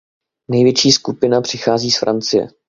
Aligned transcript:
Největší 0.51 0.91
skupina 0.91 1.41
přichází 1.41 1.91
z 1.91 1.97
Francie. 1.99 2.47